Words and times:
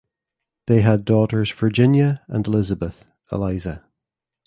They 0.65 0.81
had 0.81 1.05
daughters 1.05 1.51
Virginia 1.51 2.23
and 2.27 2.47
Elizabeth 2.47 3.05
(Eliza). 3.31 3.85